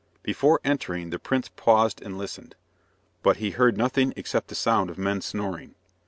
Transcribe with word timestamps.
Before 0.23 0.59
entering, 0.63 1.11
the 1.11 1.19
prince 1.19 1.49
paused 1.49 2.01
and 2.01 2.17
listened, 2.17 2.55
but 3.21 3.37
he 3.37 3.51
heard 3.51 3.77
nothing 3.77 4.13
except 4.15 4.47
the 4.47 4.55
sound 4.55 4.89
of 4.89 4.97
men 4.97 5.21
snoring. 5.21 5.75